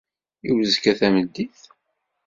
I 0.47 0.49
uzekka 0.53 0.91
tameddit? 0.99 1.59